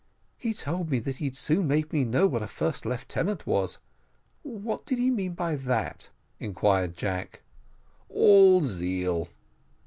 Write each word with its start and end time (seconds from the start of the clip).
"He 0.35 0.55
told 0.55 0.89
me 0.89 0.97
that 0.97 1.17
he'd 1.17 1.37
soon 1.37 1.67
make 1.67 1.93
me 1.93 2.03
know 2.05 2.25
what 2.25 2.41
a 2.41 2.47
first 2.47 2.87
lieutenant 2.87 3.45
was: 3.45 3.77
what 4.41 4.83
did 4.83 4.97
he 4.97 5.11
mean 5.11 5.33
by 5.33 5.55
that?" 5.55 6.09
inquired 6.39 6.97
Jack. 6.97 7.41
"All 8.09 8.63
zeal." 8.63 9.27